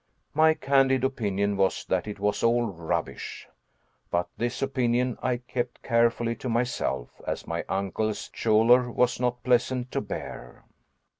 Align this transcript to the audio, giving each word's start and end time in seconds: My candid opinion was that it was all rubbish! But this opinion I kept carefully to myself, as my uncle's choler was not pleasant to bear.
My 0.33 0.55
candid 0.55 1.03
opinion 1.03 1.57
was 1.57 1.85
that 1.85 2.07
it 2.07 2.19
was 2.19 2.41
all 2.41 2.65
rubbish! 2.65 3.47
But 4.09 4.29
this 4.35 4.63
opinion 4.63 5.15
I 5.21 5.37
kept 5.37 5.83
carefully 5.83 6.35
to 6.37 6.49
myself, 6.49 7.21
as 7.27 7.45
my 7.45 7.63
uncle's 7.69 8.27
choler 8.33 8.91
was 8.91 9.19
not 9.19 9.43
pleasant 9.43 9.91
to 9.91 10.01
bear. 10.01 10.65